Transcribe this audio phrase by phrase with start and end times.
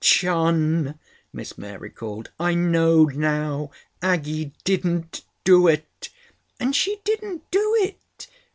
[0.03, 0.97] "John,"
[1.31, 3.69] Miss Mary called, "I know now.
[4.01, 6.09] Aggie didn't do it!"
[6.59, 8.27] and "She didn't do it!"